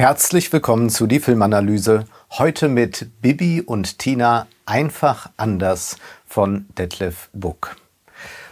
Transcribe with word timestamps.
Herzlich 0.00 0.50
willkommen 0.50 0.88
zu 0.88 1.06
die 1.06 1.20
Filmanalyse. 1.20 2.06
Heute 2.30 2.70
mit 2.70 3.10
Bibi 3.20 3.60
und 3.60 3.98
Tina 3.98 4.46
einfach 4.64 5.28
anders 5.36 5.98
von 6.26 6.64
Detlef 6.78 7.28
Buck. 7.34 7.76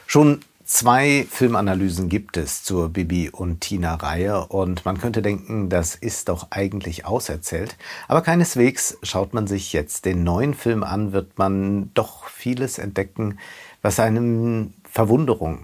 Schon 0.06 0.40
zwei 0.66 1.26
Filmanalysen 1.30 2.10
gibt 2.10 2.36
es 2.36 2.64
zur 2.64 2.90
Bibi 2.90 3.30
und 3.30 3.62
Tina 3.62 3.94
Reihe 3.94 4.44
und 4.48 4.84
man 4.84 4.98
könnte 4.98 5.22
denken, 5.22 5.70
das 5.70 5.94
ist 5.94 6.28
doch 6.28 6.48
eigentlich 6.50 7.06
auserzählt. 7.06 7.78
Aber 8.08 8.20
keineswegs 8.20 8.98
schaut 9.02 9.32
man 9.32 9.46
sich 9.46 9.72
jetzt 9.72 10.04
den 10.04 10.24
neuen 10.24 10.52
Film 10.52 10.82
an, 10.82 11.12
wird 11.14 11.38
man 11.38 11.90
doch 11.94 12.28
vieles 12.28 12.76
entdecken, 12.78 13.38
was 13.80 13.98
einem 14.00 14.74
Verwunderung 14.84 15.60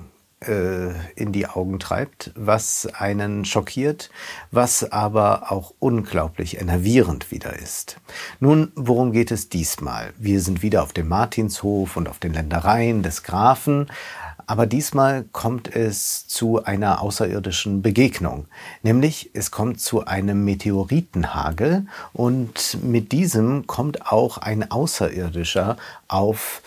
äh, 0.49 0.93
in 1.17 1.33
die 1.33 1.47
Augen 1.47 1.79
treibt, 1.79 2.33
was 2.35 2.87
einen 2.87 3.45
schockiert, 3.45 4.11
was 4.51 4.91
aber 4.93 5.51
auch 5.53 5.75
unglaublich 5.79 6.61
enervierend 6.61 7.31
wieder 7.31 7.59
ist. 7.59 7.99
Nun, 8.41 8.73
worum 8.75 9.13
geht 9.13 9.31
es 9.31 9.49
diesmal? 9.49 10.13
Wir 10.19 10.41
sind 10.41 10.63
wieder 10.63 10.83
auf 10.83 10.93
dem 10.93 11.09
Martinshof 11.09 11.97
und 11.97 12.09
auf 12.09 12.19
den 12.19 12.35
Ländereien 12.35 13.03
des 13.03 13.23
Grafen, 13.23 13.89
aber 14.47 14.67
diesmal 14.67 15.25
kommt 15.33 15.75
es 15.75 16.27
zu 16.29 16.65
einer 16.65 17.01
außerirdischen 17.01 17.83
Begegnung. 17.83 18.47
Nämlich 18.83 19.31
es 19.33 19.51
kommt 19.51 19.81
zu 19.81 20.05
einem 20.05 20.45
Meteoritenhagel 20.45 21.87
und 22.13 22.79
mit 22.83 23.13
diesem 23.13 23.67
kommt 23.67 24.11
auch 24.13 24.39
ein 24.39 24.71
Außerirdischer 24.71 25.77
auf 26.09 26.63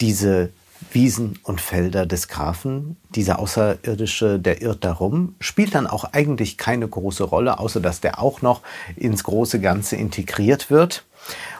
diese 0.00 0.50
Wiesen 0.92 1.38
und 1.42 1.60
Felder 1.60 2.06
des 2.06 2.28
Grafen. 2.28 2.96
Dieser 3.14 3.38
Außerirdische, 3.38 4.38
der 4.38 4.62
irrt 4.62 4.84
darum, 4.84 5.34
spielt 5.40 5.74
dann 5.74 5.86
auch 5.86 6.04
eigentlich 6.12 6.58
keine 6.58 6.88
große 6.88 7.24
Rolle, 7.24 7.58
außer 7.58 7.80
dass 7.80 8.00
der 8.00 8.20
auch 8.20 8.42
noch 8.42 8.62
ins 8.96 9.24
große 9.24 9.60
Ganze 9.60 9.96
integriert 9.96 10.70
wird. 10.70 11.04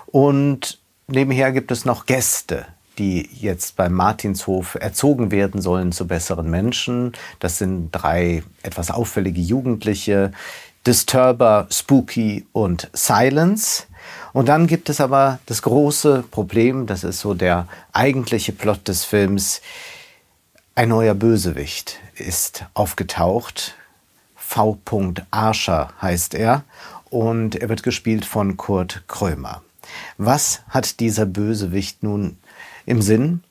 Und 0.06 0.78
nebenher 1.06 1.52
gibt 1.52 1.70
es 1.70 1.84
noch 1.84 2.06
Gäste, 2.06 2.66
die 2.98 3.28
jetzt 3.32 3.76
beim 3.76 3.92
Martinshof 3.92 4.76
erzogen 4.80 5.30
werden 5.30 5.60
sollen 5.60 5.92
zu 5.92 6.06
besseren 6.06 6.50
Menschen. 6.50 7.12
Das 7.38 7.58
sind 7.58 7.90
drei 7.92 8.42
etwas 8.62 8.90
auffällige 8.90 9.40
Jugendliche, 9.40 10.32
Disturber, 10.86 11.66
Spooky 11.70 12.46
und 12.52 12.90
Silence. 12.92 13.86
Und 14.36 14.50
dann 14.50 14.66
gibt 14.66 14.90
es 14.90 15.00
aber 15.00 15.38
das 15.46 15.62
große 15.62 16.22
Problem, 16.30 16.86
das 16.86 17.04
ist 17.04 17.20
so 17.20 17.32
der 17.32 17.66
eigentliche 17.94 18.52
Plot 18.52 18.86
des 18.86 19.02
Films. 19.02 19.62
Ein 20.74 20.90
neuer 20.90 21.14
Bösewicht 21.14 22.00
ist 22.16 22.66
aufgetaucht. 22.74 23.76
V. 24.34 24.78
Arscher 25.30 25.94
heißt 26.02 26.34
er. 26.34 26.64
Und 27.08 27.56
er 27.56 27.70
wird 27.70 27.82
gespielt 27.82 28.26
von 28.26 28.58
Kurt 28.58 29.04
Krömer. 29.08 29.62
Was 30.18 30.60
hat 30.68 31.00
dieser 31.00 31.24
Bösewicht 31.24 32.02
nun 32.02 32.36
im 32.84 33.00
Sinn? 33.00 33.42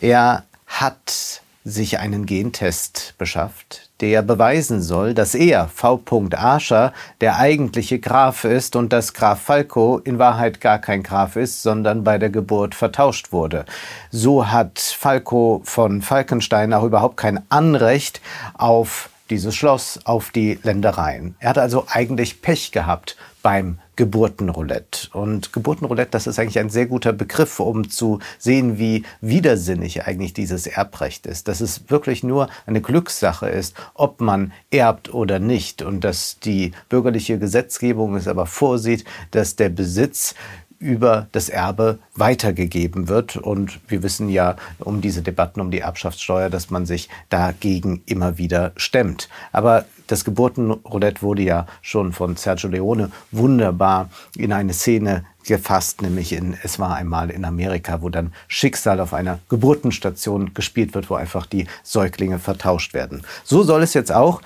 Er 0.00 0.42
hat 0.66 1.42
sich 1.62 2.00
einen 2.00 2.26
Gentest 2.26 3.14
beschafft, 3.18 3.83
der 4.00 4.22
beweisen 4.22 4.82
soll, 4.82 5.14
dass 5.14 5.34
er, 5.34 5.68
V. 5.68 6.02
Arscher, 6.34 6.92
der 7.20 7.38
eigentliche 7.38 7.98
Graf 8.00 8.44
ist 8.44 8.76
und 8.76 8.92
dass 8.92 9.14
Graf 9.14 9.40
Falco 9.40 9.98
in 9.98 10.18
Wahrheit 10.18 10.60
gar 10.60 10.78
kein 10.78 11.02
Graf 11.02 11.36
ist, 11.36 11.62
sondern 11.62 12.02
bei 12.02 12.18
der 12.18 12.30
Geburt 12.30 12.74
vertauscht 12.74 13.32
wurde. 13.32 13.64
So 14.10 14.48
hat 14.48 14.78
Falco 14.80 15.62
von 15.64 16.02
Falkenstein 16.02 16.72
auch 16.72 16.84
überhaupt 16.84 17.16
kein 17.16 17.40
Anrecht 17.50 18.20
auf 18.54 19.10
dieses 19.30 19.54
Schloss, 19.54 20.00
auf 20.04 20.30
die 20.30 20.58
Ländereien. 20.62 21.36
Er 21.38 21.50
hat 21.50 21.58
also 21.58 21.86
eigentlich 21.88 22.42
Pech 22.42 22.72
gehabt 22.72 23.16
beim 23.42 23.78
Geburtenroulette. 23.96 25.08
Und 25.12 25.52
Geburtenroulette, 25.52 26.10
das 26.10 26.26
ist 26.26 26.38
eigentlich 26.38 26.58
ein 26.58 26.70
sehr 26.70 26.86
guter 26.86 27.12
Begriff, 27.12 27.60
um 27.60 27.90
zu 27.90 28.18
sehen, 28.38 28.78
wie 28.78 29.04
widersinnig 29.20 30.04
eigentlich 30.06 30.32
dieses 30.32 30.66
Erbrecht 30.66 31.26
ist. 31.26 31.46
Dass 31.46 31.60
es 31.60 31.90
wirklich 31.90 32.22
nur 32.22 32.48
eine 32.66 32.80
Glückssache 32.80 33.48
ist, 33.48 33.74
ob 33.94 34.20
man 34.20 34.52
erbt 34.70 35.12
oder 35.12 35.38
nicht. 35.38 35.82
Und 35.82 36.02
dass 36.02 36.38
die 36.40 36.72
bürgerliche 36.88 37.38
Gesetzgebung 37.38 38.16
es 38.16 38.26
aber 38.26 38.46
vorsieht, 38.46 39.04
dass 39.30 39.56
der 39.56 39.68
Besitz 39.68 40.34
über 40.78 41.28
das 41.32 41.48
Erbe 41.48 41.98
weitergegeben 42.14 43.08
wird. 43.08 43.36
Und 43.36 43.80
wir 43.88 44.02
wissen 44.02 44.28
ja 44.28 44.56
um 44.78 45.00
diese 45.00 45.22
Debatten 45.22 45.60
um 45.60 45.70
die 45.70 45.80
Erbschaftssteuer, 45.80 46.50
dass 46.50 46.70
man 46.70 46.86
sich 46.86 47.08
dagegen 47.28 48.02
immer 48.06 48.38
wieder 48.38 48.72
stemmt. 48.76 49.28
Aber 49.52 49.86
das 50.06 50.24
Geburtenroulette 50.24 51.22
wurde 51.22 51.42
ja 51.42 51.66
schon 51.80 52.12
von 52.12 52.36
Sergio 52.36 52.68
Leone 52.68 53.10
wunderbar 53.30 54.10
in 54.36 54.52
eine 54.52 54.74
Szene 54.74 55.24
gefasst, 55.46 56.02
nämlich 56.02 56.32
in 56.32 56.56
Es 56.62 56.78
war 56.78 56.94
einmal 56.94 57.30
in 57.30 57.44
Amerika, 57.44 58.02
wo 58.02 58.08
dann 58.08 58.32
Schicksal 58.48 59.00
auf 59.00 59.14
einer 59.14 59.38
Geburtenstation 59.48 60.54
gespielt 60.54 60.94
wird, 60.94 61.10
wo 61.10 61.14
einfach 61.14 61.46
die 61.46 61.66
Säuglinge 61.82 62.38
vertauscht 62.38 62.94
werden. 62.94 63.22
So 63.44 63.62
soll 63.62 63.82
es 63.82 63.94
jetzt 63.94 64.12
auch 64.12 64.40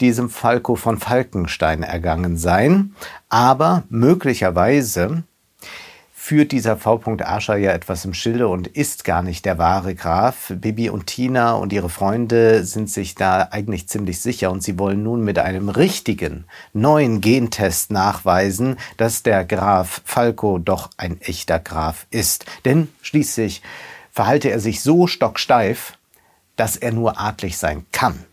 diesem 0.00 0.28
Falco 0.28 0.76
von 0.76 0.98
Falkenstein 0.98 1.82
ergangen 1.82 2.36
sein. 2.36 2.94
Aber 3.28 3.84
möglicherweise 3.88 5.24
führt 6.26 6.50
dieser 6.50 6.76
V. 6.76 7.00
Ascher 7.20 7.56
ja 7.56 7.70
etwas 7.70 8.04
im 8.04 8.12
Schilde 8.12 8.48
und 8.48 8.66
ist 8.66 9.04
gar 9.04 9.22
nicht 9.22 9.44
der 9.44 9.58
wahre 9.58 9.94
Graf. 9.94 10.52
Bibi 10.52 10.90
und 10.90 11.06
Tina 11.06 11.52
und 11.52 11.72
ihre 11.72 11.88
Freunde 11.88 12.64
sind 12.64 12.90
sich 12.90 13.14
da 13.14 13.42
eigentlich 13.52 13.86
ziemlich 13.86 14.20
sicher 14.20 14.50
und 14.50 14.60
sie 14.60 14.76
wollen 14.76 15.04
nun 15.04 15.22
mit 15.22 15.38
einem 15.38 15.68
richtigen 15.68 16.46
neuen 16.72 17.20
Gentest 17.20 17.92
nachweisen, 17.92 18.76
dass 18.96 19.22
der 19.22 19.44
Graf 19.44 20.02
Falco 20.04 20.58
doch 20.58 20.90
ein 20.96 21.20
echter 21.20 21.60
Graf 21.60 22.08
ist. 22.10 22.44
Denn 22.64 22.88
schließlich 23.02 23.62
verhalte 24.10 24.50
er 24.50 24.58
sich 24.58 24.80
so 24.80 25.06
stocksteif, 25.06 25.96
dass 26.56 26.74
er 26.74 26.90
nur 26.90 27.20
adlig 27.20 27.56
sein 27.56 27.86
kann. 27.92 28.24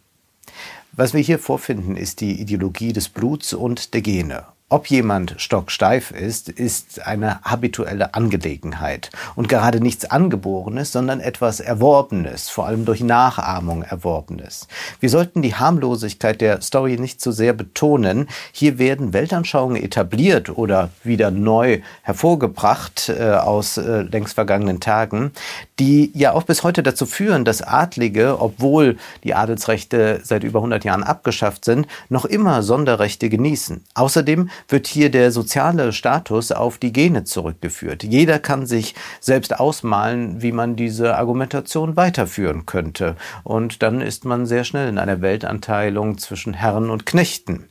Was 0.94 1.14
wir 1.14 1.22
hier 1.22 1.38
vorfinden, 1.38 1.96
ist 1.96 2.22
die 2.22 2.42
Ideologie 2.42 2.92
des 2.92 3.08
Bluts 3.08 3.54
und 3.54 3.94
der 3.94 4.02
Gene. 4.02 4.46
Ob 4.74 4.88
jemand 4.88 5.36
stocksteif 5.38 6.10
ist, 6.10 6.50
ist 6.50 7.06
eine 7.06 7.42
habituelle 7.44 8.16
Angelegenheit 8.16 9.12
und 9.36 9.48
gerade 9.48 9.80
nichts 9.80 10.06
Angeborenes, 10.06 10.92
sondern 10.92 11.20
etwas 11.20 11.60
Erworbenes, 11.60 12.50
vor 12.50 12.66
allem 12.66 12.84
durch 12.84 13.02
Nachahmung 13.02 13.84
Erworbenes. 13.84 14.68
Wir 15.00 15.12
sollten 15.12 15.44
die 15.44 15.54
Harmlosigkeit 15.54 16.42
der 16.42 16.64
Story 16.64 16.98
nicht 16.98 17.22
zu 17.22 17.32
sehr 17.32 17.54
betonen. 17.54 18.28
Hier 18.52 18.80
werden 18.80 19.14
Weltanschauungen 19.14 19.76
etabliert 19.80 20.50
oder 20.50 20.90
wieder 21.04 21.30
neu 21.30 21.82
hervorgebracht 22.02 23.10
äh, 23.10 23.30
aus 23.30 23.78
äh, 23.78 24.02
längst 24.02 24.34
vergangenen 24.34 24.80
Tagen, 24.80 25.34
die 25.78 26.10
ja 26.16 26.32
auch 26.32 26.44
bis 26.44 26.64
heute 26.64 26.82
dazu 26.82 27.06
führen, 27.06 27.46
dass 27.46 27.62
Adlige, 27.62 28.42
obwohl 28.42 28.98
die 29.24 29.36
Adelsrechte 29.36 30.22
seit 30.24 30.44
über 30.44 30.58
100 30.58 30.84
Jahren 30.84 31.04
abgeschafft 31.04 31.64
sind, 31.64 31.86
noch 32.10 32.26
immer 32.26 32.64
Sonderrechte 32.64 33.30
genießen. 33.30 33.84
Außerdem 33.94 34.50
wird 34.68 34.88
hier 34.88 35.10
der 35.10 35.32
soziale 35.32 35.94
Status 35.94 36.52
auf 36.52 36.78
die 36.78 36.94
Gene 36.94 37.24
zurückgeführt. 37.24 38.04
Jeder 38.04 38.40
kann 38.40 38.66
sich 38.66 38.96
selbst 39.20 39.60
ausmalen, 39.60 40.42
wie 40.42 40.52
man 40.52 40.76
diese 40.76 41.16
Argumentation 41.16 41.96
weiterführen 41.96 42.66
könnte. 42.66 43.16
Und 43.44 43.84
dann 43.84 44.02
ist 44.02 44.26
man 44.26 44.46
sehr 44.46 44.64
schnell 44.64 44.90
in 44.90 44.98
einer 44.98 45.22
Weltanteilung 45.22 46.18
zwischen 46.18 46.54
Herren 46.54 46.90
und 46.90 47.06
Knechten. 47.06 47.68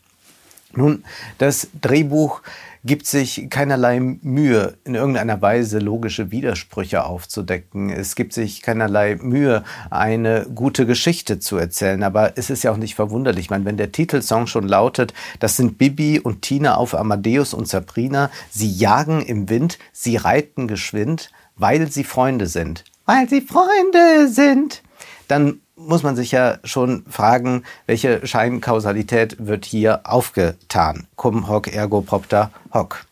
Nun, 0.74 1.04
das 1.38 1.68
Drehbuch 1.80 2.42
gibt 2.84 3.06
sich 3.06 3.48
keinerlei 3.48 4.00
Mühe, 4.00 4.76
in 4.84 4.94
irgendeiner 4.94 5.40
Weise 5.40 5.78
logische 5.78 6.32
Widersprüche 6.32 7.04
aufzudecken. 7.04 7.90
Es 7.90 8.16
gibt 8.16 8.32
sich 8.32 8.60
keinerlei 8.62 9.16
Mühe, 9.20 9.62
eine 9.90 10.46
gute 10.52 10.84
Geschichte 10.84 11.38
zu 11.38 11.56
erzählen. 11.56 12.02
Aber 12.02 12.36
es 12.36 12.50
ist 12.50 12.64
ja 12.64 12.72
auch 12.72 12.76
nicht 12.76 12.96
verwunderlich. 12.96 13.46
Ich 13.46 13.50
meine, 13.50 13.64
wenn 13.64 13.76
der 13.76 13.92
Titelsong 13.92 14.48
schon 14.48 14.66
lautet, 14.66 15.14
das 15.38 15.56
sind 15.56 15.78
Bibi 15.78 16.18
und 16.18 16.42
Tina 16.42 16.74
auf 16.74 16.94
Amadeus 16.94 17.54
und 17.54 17.68
Sabrina, 17.68 18.30
sie 18.50 18.70
jagen 18.70 19.22
im 19.22 19.48
Wind, 19.48 19.78
sie 19.92 20.16
reiten 20.16 20.66
geschwind, 20.66 21.30
weil 21.56 21.90
sie 21.90 22.04
Freunde 22.04 22.46
sind. 22.46 22.84
Weil 23.06 23.28
sie 23.28 23.42
Freunde 23.42 24.28
sind. 24.28 24.82
Dann 25.32 25.62
muss 25.76 26.02
man 26.02 26.14
sich 26.14 26.30
ja 26.30 26.58
schon 26.62 27.06
fragen, 27.08 27.62
welche 27.86 28.26
Scheinkausalität 28.26 29.36
wird 29.38 29.64
hier 29.64 30.02
aufgetan? 30.04 31.06
Cum 31.16 31.48
hoc 31.48 31.72
ergo 31.72 32.02
propter 32.02 32.50
hoc. 32.74 33.06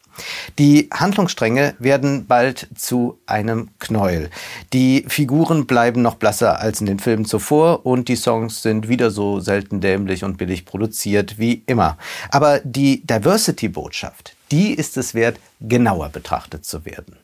Die 0.58 0.90
Handlungsstränge 0.93 1.76
werden 1.78 2.26
bald 2.26 2.69
zu 2.76 3.19
einem 3.25 3.70
Knäuel. 3.78 4.28
Die 4.75 5.06
Figuren 5.08 5.64
bleiben 5.64 6.02
noch 6.02 6.17
blasser 6.17 6.61
als 6.61 6.81
in 6.81 6.87
den 6.87 6.99
Filmen 6.99 7.25
zuvor 7.25 7.87
und 7.87 8.08
die 8.08 8.17
Songs 8.17 8.61
sind 8.61 8.87
wieder 8.87 9.11
so 9.11 9.40
selten 9.40 9.81
dämlich 9.81 10.22
und 10.22 10.37
billig 10.37 10.67
produziert 10.67 11.38
wie 11.38 11.62
immer. 11.64 11.96
Aber 12.31 12.61
die 12.61 13.00
Diversity-Botschaft, 13.06 14.37
die 14.50 14.75
ist 14.75 14.99
es 14.99 15.14
wert, 15.14 15.40
genauer 15.62 16.11
betrachtet 16.11 16.67
zu 16.67 16.84
werden. 16.84 17.17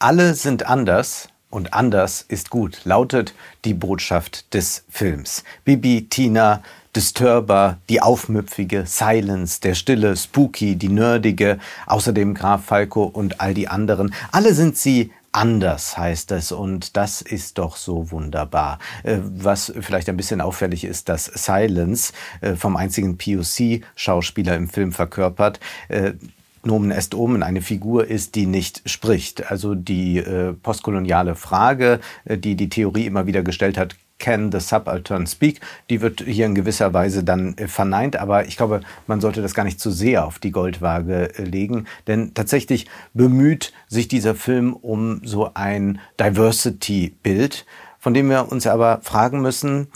Alle 0.00 0.34
sind 0.34 0.66
anders, 0.66 1.28
und 1.50 1.72
anders 1.74 2.24
ist 2.28 2.50
gut, 2.50 2.80
lautet 2.84 3.34
die 3.64 3.74
Botschaft 3.74 4.52
des 4.54 4.84
Films. 4.88 5.44
Bibi, 5.64 6.06
Tina, 6.08 6.62
Disturber, 6.94 7.78
die 7.88 8.00
aufmüpfige, 8.00 8.84
Silence, 8.86 9.60
der 9.60 9.74
stille, 9.74 10.16
Spooky, 10.16 10.76
die 10.76 10.88
nerdige, 10.88 11.58
außerdem 11.86 12.34
Graf 12.34 12.64
Falco 12.64 13.04
und 13.04 13.40
all 13.40 13.54
die 13.54 13.68
anderen. 13.68 14.14
Alle 14.32 14.54
sind 14.54 14.76
sie 14.76 15.12
anders 15.30 15.96
heißt 15.96 16.32
es 16.32 16.52
und 16.52 16.96
das 16.96 17.20
ist 17.20 17.58
doch 17.58 17.76
so 17.76 18.10
wunderbar. 18.10 18.78
Äh, 19.02 19.18
was 19.22 19.72
vielleicht 19.80 20.08
ein 20.08 20.16
bisschen 20.16 20.40
auffällig 20.40 20.84
ist, 20.84 21.08
dass 21.08 21.26
Silence 21.26 22.12
äh, 22.40 22.54
vom 22.54 22.76
einzigen 22.76 23.18
POC-Schauspieler 23.18 24.56
im 24.56 24.68
Film 24.68 24.92
verkörpert, 24.92 25.60
äh, 25.88 26.14
Nomen 26.64 26.90
est 26.90 27.14
omen 27.14 27.42
eine 27.42 27.62
Figur 27.62 28.06
ist, 28.06 28.34
die 28.34 28.46
nicht 28.46 28.88
spricht. 28.88 29.50
Also 29.50 29.74
die 29.74 30.18
äh, 30.18 30.52
postkoloniale 30.52 31.34
Frage, 31.34 32.00
äh, 32.24 32.38
die 32.38 32.56
die 32.56 32.68
Theorie 32.68 33.06
immer 33.06 33.26
wieder 33.26 33.42
gestellt 33.42 33.78
hat, 33.78 33.96
can 34.18 34.50
the 34.52 34.60
subaltern 34.60 35.26
speak, 35.26 35.60
die 35.90 36.00
wird 36.00 36.20
hier 36.20 36.46
in 36.46 36.54
gewisser 36.54 36.92
Weise 36.92 37.24
dann 37.24 37.56
äh, 37.56 37.68
verneint, 37.68 38.16
aber 38.16 38.46
ich 38.46 38.56
glaube, 38.56 38.80
man 39.06 39.20
sollte 39.20 39.42
das 39.42 39.54
gar 39.54 39.64
nicht 39.64 39.80
zu 39.80 39.90
sehr 39.90 40.26
auf 40.26 40.38
die 40.38 40.50
Goldwaage 40.50 41.38
äh, 41.38 41.42
legen, 41.44 41.86
denn 42.06 42.34
tatsächlich 42.34 42.86
bemüht 43.14 43.72
sich 43.86 44.08
dieser 44.08 44.34
Film 44.34 44.74
um 44.74 45.20
so 45.24 45.50
ein 45.54 46.00
Diversity-Bild, 46.20 47.64
von 47.98 48.14
dem 48.14 48.28
wir 48.28 48.50
uns 48.50 48.66
aber 48.66 49.00
fragen 49.02 49.40
müssen, 49.40 49.88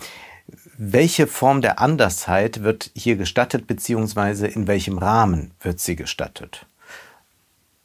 welche 0.79 1.27
Form 1.27 1.61
der 1.61 1.81
Andersheit 1.81 2.63
wird 2.63 2.91
hier 2.95 3.17
gestattet, 3.17 3.67
beziehungsweise 3.67 4.47
in 4.47 4.67
welchem 4.67 4.99
Rahmen 4.99 5.53
wird 5.61 5.81
sie 5.81 5.97
gestattet? 5.97 6.67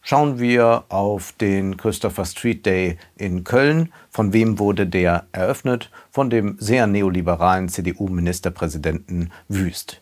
Schauen 0.02 0.40
wir 0.40 0.86
auf 0.88 1.34
den 1.34 1.76
Christopher 1.76 2.24
Street 2.24 2.66
Day 2.66 2.98
in 3.18 3.44
Köln. 3.44 3.92
Von 4.10 4.32
wem 4.32 4.58
wurde 4.58 4.88
der 4.88 5.26
eröffnet? 5.34 5.92
Von 6.12 6.30
dem 6.30 6.56
sehr 6.60 6.88
neoliberalen 6.88 7.68
CDU-Ministerpräsidenten 7.68 9.34
Wüst. 9.50 10.02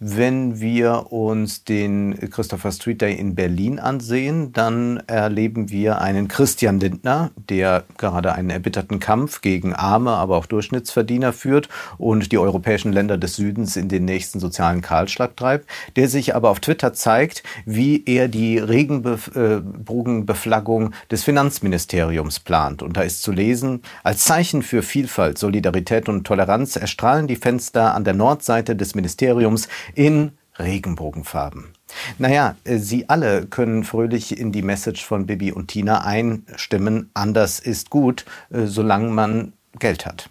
Wenn 0.00 0.60
wir 0.60 1.12
uns 1.12 1.62
den 1.62 2.18
Christopher 2.30 2.72
Street 2.72 3.00
Day 3.00 3.14
in 3.14 3.36
Berlin 3.36 3.78
ansehen, 3.78 4.52
dann 4.52 5.00
erleben 5.06 5.70
wir 5.70 6.00
einen 6.00 6.26
Christian 6.26 6.80
Lindner, 6.80 7.30
der 7.48 7.84
gerade 7.96 8.34
einen 8.34 8.50
erbitterten 8.50 8.98
Kampf 8.98 9.40
gegen 9.40 9.72
arme, 9.72 10.10
aber 10.10 10.36
auch 10.36 10.46
Durchschnittsverdiener 10.46 11.32
führt 11.32 11.68
und 11.96 12.32
die 12.32 12.38
europäischen 12.38 12.92
Länder 12.92 13.18
des 13.18 13.36
Südens 13.36 13.76
in 13.76 13.88
den 13.88 14.04
nächsten 14.04 14.40
sozialen 14.40 14.82
Kahlschlag 14.82 15.36
treibt, 15.36 15.70
der 15.94 16.08
sich 16.08 16.34
aber 16.34 16.50
auf 16.50 16.58
Twitter 16.58 16.92
zeigt, 16.92 17.44
wie 17.64 18.02
er 18.04 18.26
die 18.26 18.58
Regenbogenbeflaggung 18.58 20.90
des 21.08 21.22
Finanzministeriums 21.22 22.40
plant. 22.40 22.82
Und 22.82 22.96
da 22.96 23.02
ist 23.02 23.22
zu 23.22 23.30
lesen, 23.30 23.82
als 24.02 24.24
Zeichen 24.24 24.64
für 24.64 24.82
Vielfalt, 24.82 25.38
Solidarität 25.38 26.08
und 26.08 26.26
Toleranz 26.26 26.74
erstrahlen 26.74 27.28
die 27.28 27.36
Fenster 27.36 27.94
an 27.94 28.02
der 28.02 28.14
Nordseite 28.14 28.74
des 28.74 28.96
Ministeriums 28.96 29.68
in 29.94 30.32
Regenbogenfarben. 30.58 31.72
Naja, 32.18 32.56
äh, 32.64 32.78
sie 32.78 33.08
alle 33.08 33.46
können 33.46 33.84
fröhlich 33.84 34.38
in 34.38 34.52
die 34.52 34.62
Message 34.62 35.04
von 35.04 35.26
Bibi 35.26 35.52
und 35.52 35.68
Tina 35.68 36.04
einstimmen. 36.04 37.10
Anders 37.14 37.60
ist 37.60 37.90
gut, 37.90 38.24
äh, 38.50 38.66
solange 38.66 39.10
man 39.10 39.52
Geld 39.78 40.06
hat. 40.06 40.30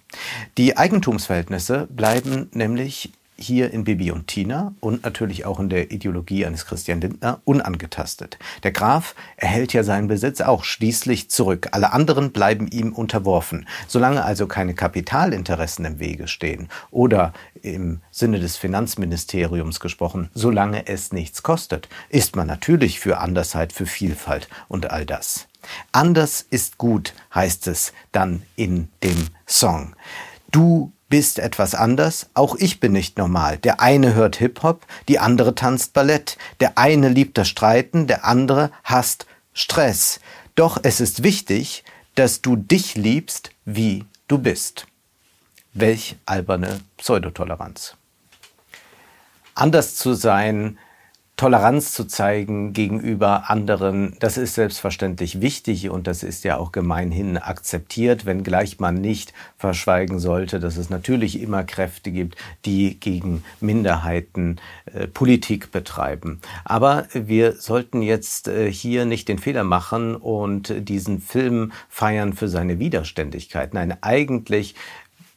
Die 0.58 0.78
Eigentumsverhältnisse 0.78 1.88
bleiben 1.92 2.50
nämlich 2.54 3.12
hier 3.44 3.72
in 3.72 3.84
Bibi 3.84 4.12
und 4.12 4.28
Tina 4.28 4.74
und 4.80 5.04
natürlich 5.04 5.46
auch 5.46 5.60
in 5.60 5.70
der 5.70 5.92
Ideologie 5.92 6.46
eines 6.46 6.66
Christian 6.66 7.02
Lindner 7.02 7.42
unangetastet. 7.46 8.40
Der 8.64 8.72
Graf 8.72 9.16
erhält 9.38 9.74
ja 9.74 9.84
seinen 9.84 10.08
Besitz 10.08 10.42
auch 10.42 10.64
schließlich 10.64 11.30
zurück. 11.30 11.70
Alle 11.72 11.94
anderen 11.94 12.32
bleiben 12.32 12.68
ihm 12.68 12.94
unterworfen. 12.94 13.68
Solange 13.88 14.24
also 14.24 14.48
keine 14.48 14.74
Kapitalinteressen 14.74 15.86
im 15.86 16.00
Wege 16.00 16.28
stehen 16.28 16.70
oder 16.92 17.34
im 17.62 18.02
Sinne 18.12 18.40
des 18.40 18.58
Finanzministeriums 18.58 19.80
gesprochen, 19.80 20.30
solange 20.34 20.88
es 20.88 21.12
nichts 21.12 21.44
kostet, 21.44 21.90
ist 22.10 22.36
man 22.36 22.48
natürlich 22.48 23.00
für 23.00 23.20
Andersheit, 23.20 23.74
für 23.74 23.86
Vielfalt 23.86 24.48
und 24.68 24.92
all 24.92 25.06
das. 25.06 25.48
Anders 25.92 26.46
ist 26.50 26.78
gut, 26.78 27.14
heißt 27.34 27.68
es 27.68 27.94
dann 28.12 28.44
in 28.56 28.90
dem 29.02 29.28
Song. 29.48 29.96
Du 30.52 30.92
bist 31.14 31.38
etwas 31.38 31.76
anders, 31.76 32.26
auch 32.34 32.56
ich 32.56 32.80
bin 32.80 32.92
nicht 32.92 33.20
normal. 33.20 33.60
Der 33.60 33.82
eine 33.82 34.16
hört 34.16 34.38
Hip-Hop, 34.38 34.84
die 35.08 35.20
andere 35.20 35.54
tanzt 35.54 35.94
Ballett. 35.94 36.40
Der 36.60 36.80
eine 36.80 37.08
liebt 37.08 37.38
das 37.38 37.48
Streiten, 37.50 38.08
der 38.08 38.26
andere 38.26 38.72
hasst 38.84 39.28
Stress. 39.54 40.20
Doch 40.56 40.80
es 40.82 41.00
ist 41.00 41.22
wichtig, 41.22 41.84
dass 42.16 42.42
du 42.42 42.56
dich 42.56 42.96
liebst, 42.96 43.52
wie 43.64 44.06
du 44.28 44.40
bist. 44.40 44.88
Welch 45.76 46.16
alberne 46.26 46.80
Pseudotoleranz. 46.98 47.96
Anders 49.54 49.94
zu 49.94 50.16
sein, 50.16 50.80
Toleranz 51.36 51.94
zu 51.94 52.06
zeigen 52.06 52.74
gegenüber 52.74 53.50
anderen, 53.50 54.16
das 54.20 54.38
ist 54.38 54.54
selbstverständlich 54.54 55.42
wichtig 55.42 55.90
und 55.90 56.06
das 56.06 56.22
ist 56.22 56.44
ja 56.44 56.58
auch 56.58 56.72
gemeinhin 56.72 57.40
akzeptiert, 57.40 58.28
wenngleich 58.28 58.80
man 58.80 58.96
nicht 58.96 59.34
verschweigen 59.58 60.20
sollte, 60.20 60.60
dass 60.60 60.78
es 60.78 60.92
natürlich 60.92 61.42
immer 61.42 61.64
Kräfte 61.64 62.12
gibt, 62.12 62.38
die 62.66 63.00
gegen 63.00 63.44
Minderheiten 63.60 64.58
äh, 64.86 65.08
Politik 65.08 65.72
betreiben. 65.72 66.40
Aber 66.66 67.08
wir 67.14 67.54
sollten 67.54 68.04
jetzt 68.04 68.48
äh, 68.48 68.72
hier 68.72 69.06
nicht 69.06 69.28
den 69.28 69.40
Fehler 69.40 69.64
machen 69.64 70.16
und 70.16 70.88
diesen 70.88 71.20
Film 71.20 71.72
feiern 71.90 72.34
für 72.34 72.48
seine 72.48 72.78
Widerständigkeit. 72.78 73.74
Nein, 73.74 73.98
eigentlich 74.02 74.76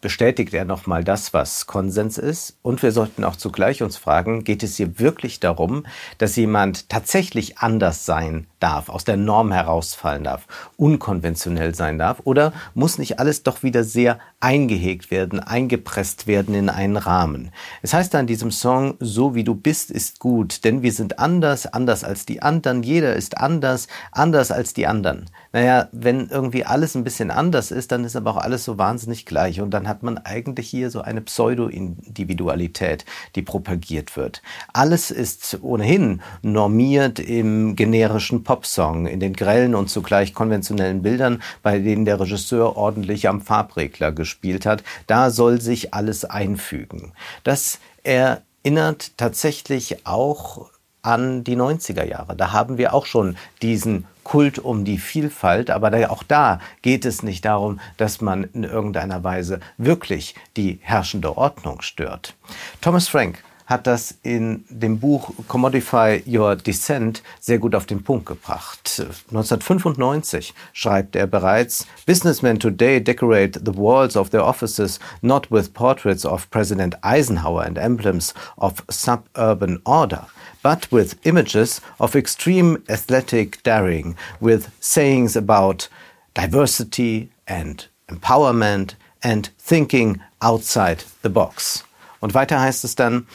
bestätigt 0.07 0.55
er 0.55 0.65
nochmal 0.65 1.03
das, 1.03 1.35
was 1.35 1.67
Konsens 1.67 2.17
ist. 2.17 2.59
Und 2.63 2.81
wir 2.85 2.93
sollten 2.93 3.25
auch 3.25 3.35
zugleich 3.35 3.83
uns 3.83 3.97
fragen, 3.97 4.45
geht 4.45 4.63
es 4.63 4.77
hier 4.77 5.01
wirklich 5.01 5.41
darum, 5.41 5.85
dass 6.19 6.37
jemand 6.37 6.89
tatsächlich 6.89 7.59
anders 7.59 8.07
sein 8.07 8.47
darf, 8.61 8.89
aus 8.89 9.03
der 9.03 9.17
Norm 9.17 9.51
herausfallen 9.51 10.23
darf, 10.23 10.47
unkonventionell 10.77 11.75
sein 11.75 11.99
darf? 11.99 12.21
Oder 12.23 12.53
muss 12.75 12.99
nicht 12.99 13.19
alles 13.19 13.43
doch 13.43 13.65
wieder 13.65 13.83
sehr 13.83 14.21
eingehegt 14.39 15.11
werden, 15.11 15.41
eingepresst 15.41 16.29
werden 16.29 16.55
in 16.55 16.69
einen 16.69 16.97
Rahmen? 16.97 17.51
Es 17.83 17.93
heißt 17.93 18.15
da 18.15 18.21
in 18.21 18.29
diesem 18.29 18.53
Song, 18.53 18.95
so 19.01 19.35
wie 19.35 19.45
du 19.45 19.57
bist, 19.57 19.91
ist 19.91 20.21
gut, 20.21 20.65
denn 20.65 20.83
wir 20.83 20.93
sind 20.93 21.19
anders, 21.19 21.67
anders 21.67 22.05
als 22.05 22.27
die 22.27 22.43
anderen, 22.43 22.85
jeder 22.85 23.15
ist 23.17 23.39
anders, 23.39 23.89
anders 24.13 24.53
als 24.53 24.73
die 24.73 24.87
anderen. 24.87 25.27
Naja, 25.53 25.89
wenn 25.93 26.29
irgendwie 26.29 26.65
alles 26.65 26.95
ein 26.95 27.05
bisschen 27.05 27.31
anders 27.31 27.71
ist, 27.71 27.91
dann 27.91 28.05
ist 28.05 28.15
aber 28.15 28.31
auch 28.31 28.37
alles 28.37 28.65
so 28.65 28.79
wahnsinnig 28.79 29.27
gleich 29.27 29.61
und 29.61 29.71
dann 29.71 29.89
hat 29.89 29.96
man 30.03 30.19
eigentlich 30.19 30.69
hier 30.69 30.91
so 30.91 31.01
eine 31.01 31.21
Pseudo-Individualität, 31.21 33.05
die 33.35 33.43
propagiert 33.43 34.17
wird. 34.17 34.43
Alles 34.73 35.11
ist 35.11 35.59
ohnehin 35.63 36.23
normiert 36.43 37.19
im 37.19 37.77
generischen 37.77 38.45
Popsong, 38.45 39.07
in 39.07 39.21
den 39.21 39.35
grellen 39.35 39.75
und 39.75 39.89
zugleich 39.89 40.35
konventionellen 40.35 41.03
Bildern, 41.03 41.43
bei 41.63 41.79
denen 41.79 42.05
der 42.05 42.21
Regisseur 42.21 42.77
ordentlich 42.77 43.29
am 43.29 43.41
Farbregler 43.41 44.13
gespielt 44.13 44.67
hat. 44.67 44.83
Da 45.07 45.31
soll 45.31 45.61
sich 45.61 45.95
alles 45.95 46.25
einfügen. 46.25 47.13
Das 47.45 47.79
erinnert 48.03 49.17
tatsächlich 49.17 50.07
auch 50.07 50.71
an 51.03 51.45
die 51.45 51.57
90er 51.57 52.05
Jahre. 52.05 52.37
Da 52.37 52.53
haben 52.53 52.79
wir 52.79 52.93
auch 52.93 53.07
schon 53.07 53.37
diesen 53.63 54.07
Kult 54.27 54.59
um 54.59 54.85
die 54.85 54.99
Vielfalt, 54.99 55.71
aber 55.71 56.11
auch 56.11 56.25
da 56.25 56.59
geht 56.83 57.05
es 57.05 57.23
nicht 57.23 57.45
darum, 57.45 57.79
dass 57.97 58.21
man 58.21 58.43
in 58.43 58.65
irgendeiner 58.65 59.23
Weise 59.23 59.61
wirklich 59.79 60.35
die 60.57 60.81
herrschende 60.83 61.37
Ordnung 61.37 61.81
stört. 61.81 62.35
Thomas 62.81 63.07
Frank 63.07 63.45
hat 63.67 63.87
das 63.87 64.15
in 64.23 64.65
dem 64.71 64.99
Buch 64.99 65.33
Commodify 65.49 66.23
Your 66.27 66.57
Descent 66.57 67.23
sehr 67.41 67.59
gut 67.59 67.75
auf 67.75 67.87
den 67.87 68.03
Punkt 68.03 68.27
gebracht. 68.27 68.89
1995 68.99 70.55
schreibt 70.73 71.17
er 71.17 71.27
bereits, 71.27 71.87
Businessmen 72.07 72.59
today 72.59 73.01
decorate 73.01 73.61
the 73.65 73.77
walls 73.77 74.17
of 74.17 74.31
their 74.31 74.45
offices 74.45 74.99
not 75.21 75.51
with 75.51 75.75
portraits 75.75 76.25
of 76.25 76.49
President 76.51 76.97
Eisenhower 77.03 77.65
and 77.65 77.77
emblems 77.77 78.33
of 78.57 78.85
suburban 78.89 79.81
order, 79.85 80.27
but 80.63 80.91
with 80.93 81.17
images 81.25 81.83
of 81.99 82.15
extreme 82.15 82.83
athletic 82.89 83.63
daring, 83.65 84.17
with 84.41 84.71
sayings 84.81 85.37
about 85.37 85.89
diversity 86.35 87.31
and 87.49 87.87
empowerment 88.09 88.95
and 89.23 89.51
thinking 89.59 90.21
outside 90.41 91.03
the 91.23 91.31
box. 91.31 91.83
Und 92.21 92.35
weiter 92.35 92.61
heißt 92.61 92.85
es 92.85 92.95
dann, 92.95 93.27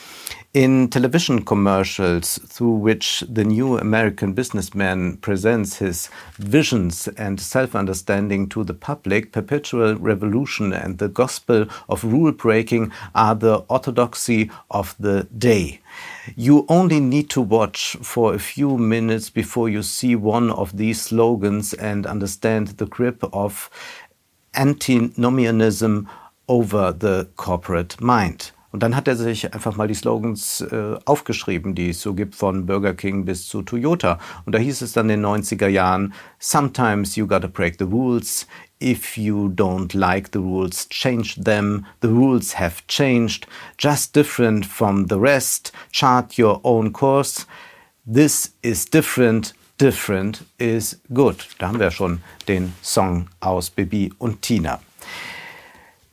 in 0.53 0.89
television 0.89 1.45
commercials 1.45 2.41
through 2.49 2.83
which 2.83 3.25
the 3.33 3.45
new 3.45 3.77
American 3.77 4.35
businessman 4.35 5.17
presents 5.21 5.77
his 5.77 6.09
visions 6.37 7.07
and 7.17 7.39
self-understanding 7.39 8.49
to 8.49 8.65
the 8.65 8.73
public, 8.73 9.31
perpetual 9.31 9.95
revolution 9.95 10.73
and 10.73 10.99
the 10.99 11.07
gospel 11.07 11.67
of 11.87 12.03
rule 12.03 12.33
breaking 12.33 12.91
are 13.15 13.33
the 13.33 13.63
orthodoxy 13.69 14.51
of 14.69 14.93
the 14.99 15.25
day. 15.37 15.79
You 16.35 16.65
only 16.67 16.99
need 16.99 17.29
to 17.29 17.41
watch 17.41 17.95
for 18.01 18.33
a 18.33 18.39
few 18.39 18.77
minutes 18.77 19.29
before 19.29 19.69
you 19.69 19.81
see 19.83 20.15
one 20.17 20.51
of 20.51 20.75
these 20.75 21.01
slogans 21.01 21.73
and 21.73 22.05
understand 22.05 22.77
the 22.77 22.87
grip 22.87 23.23
of 23.31 23.69
antinomianism 24.53 26.09
over 26.49 26.91
the 26.91 27.29
corporate 27.37 28.01
mind. 28.01 28.51
Und 28.71 28.83
dann 28.83 28.95
hat 28.95 29.07
er 29.07 29.17
sich 29.17 29.53
einfach 29.53 29.75
mal 29.75 29.87
die 29.87 29.93
Slogans 29.93 30.61
äh, 30.61 30.97
aufgeschrieben, 31.05 31.75
die 31.75 31.89
es 31.89 32.01
so 32.01 32.13
gibt, 32.13 32.35
von 32.35 32.65
Burger 32.65 32.93
King 32.93 33.25
bis 33.25 33.47
zu 33.47 33.63
Toyota. 33.63 34.17
Und 34.45 34.55
da 34.55 34.59
hieß 34.59 34.81
es 34.81 34.93
dann 34.93 35.09
in 35.09 35.21
den 35.21 35.25
90er 35.25 35.67
Jahren, 35.67 36.13
Sometimes 36.39 37.15
you 37.15 37.27
gotta 37.27 37.47
break 37.47 37.75
the 37.79 37.85
rules. 37.85 38.47
If 38.81 39.17
you 39.17 39.49
don't 39.49 39.95
like 39.95 40.29
the 40.33 40.39
rules, 40.39 40.87
change 40.89 41.35
them. 41.43 41.85
The 42.01 42.07
rules 42.07 42.57
have 42.57 42.81
changed. 42.87 43.45
Just 43.77 44.15
different 44.15 44.65
from 44.65 45.07
the 45.07 45.19
rest. 45.19 45.71
Chart 45.91 46.39
your 46.39 46.59
own 46.63 46.91
course. 46.93 47.45
This 48.05 48.53
is 48.61 48.85
different. 48.85 49.53
Different 49.77 50.45
is 50.57 51.01
good. 51.13 51.47
Da 51.57 51.67
haben 51.67 51.79
wir 51.79 51.91
schon 51.91 52.21
den 52.47 52.73
Song 52.81 53.27
aus 53.39 53.69
Bibi 53.69 54.13
und 54.19 54.41
Tina. 54.41 54.79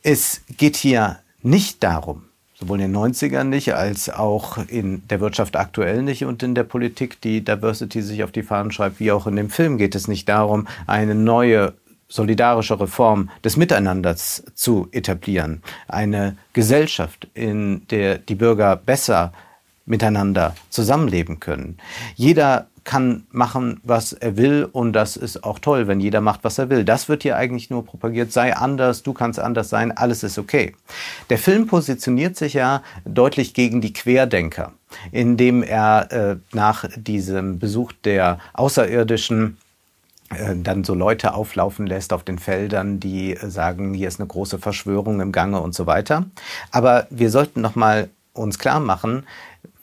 Es 0.02 0.42
geht 0.56 0.76
hier 0.76 1.18
nicht 1.42 1.82
darum, 1.82 2.27
sowohl 2.58 2.80
in 2.80 2.92
den 2.92 3.00
90ern 3.00 3.44
nicht, 3.44 3.74
als 3.74 4.10
auch 4.10 4.58
in 4.68 5.06
der 5.08 5.20
Wirtschaft 5.20 5.56
aktuell 5.56 6.02
nicht 6.02 6.24
und 6.24 6.42
in 6.42 6.54
der 6.54 6.64
Politik, 6.64 7.20
die 7.20 7.44
Diversity 7.44 8.02
sich 8.02 8.24
auf 8.24 8.32
die 8.32 8.42
Fahnen 8.42 8.72
schreibt, 8.72 9.00
wie 9.00 9.12
auch 9.12 9.26
in 9.26 9.36
dem 9.36 9.50
Film 9.50 9.78
geht 9.78 9.94
es 9.94 10.08
nicht 10.08 10.28
darum, 10.28 10.66
eine 10.86 11.14
neue 11.14 11.74
solidarische 12.08 12.80
Reform 12.80 13.30
des 13.44 13.56
Miteinanders 13.56 14.42
zu 14.54 14.88
etablieren. 14.92 15.62
Eine 15.86 16.36
Gesellschaft, 16.52 17.28
in 17.34 17.86
der 17.88 18.18
die 18.18 18.34
Bürger 18.34 18.76
besser 18.76 19.32
miteinander 19.84 20.54
zusammenleben 20.70 21.40
können. 21.40 21.78
Jeder 22.14 22.66
kann 22.88 23.26
machen, 23.30 23.80
was 23.82 24.14
er 24.14 24.38
will 24.38 24.66
und 24.72 24.94
das 24.94 25.18
ist 25.18 25.44
auch 25.44 25.58
toll, 25.58 25.88
wenn 25.88 26.00
jeder 26.00 26.22
macht, 26.22 26.42
was 26.42 26.56
er 26.56 26.70
will. 26.70 26.86
Das 26.86 27.10
wird 27.10 27.22
hier 27.22 27.36
eigentlich 27.36 27.68
nur 27.68 27.84
propagiert, 27.84 28.32
sei 28.32 28.56
anders, 28.56 29.02
du 29.02 29.12
kannst 29.12 29.38
anders 29.38 29.68
sein, 29.68 29.94
alles 29.94 30.22
ist 30.22 30.38
okay. 30.38 30.74
Der 31.28 31.36
Film 31.36 31.66
positioniert 31.66 32.38
sich 32.38 32.54
ja 32.54 32.82
deutlich 33.04 33.52
gegen 33.52 33.82
die 33.82 33.92
Querdenker, 33.92 34.72
indem 35.12 35.62
er 35.62 36.10
äh, 36.10 36.36
nach 36.54 36.86
diesem 36.96 37.58
Besuch 37.58 37.92
der 38.04 38.38
Außerirdischen 38.54 39.58
äh, 40.30 40.54
dann 40.56 40.82
so 40.82 40.94
Leute 40.94 41.34
auflaufen 41.34 41.86
lässt 41.86 42.14
auf 42.14 42.22
den 42.22 42.38
Feldern, 42.38 43.00
die 43.00 43.36
sagen, 43.42 43.92
hier 43.92 44.08
ist 44.08 44.18
eine 44.18 44.28
große 44.28 44.58
Verschwörung 44.58 45.20
im 45.20 45.32
Gange 45.32 45.60
und 45.60 45.74
so 45.74 45.84
weiter. 45.84 46.24
Aber 46.70 47.06
wir 47.10 47.28
sollten 47.28 47.60
noch 47.60 47.74
mal 47.74 48.08
uns 48.32 48.58
klar 48.58 48.80
machen, 48.80 49.24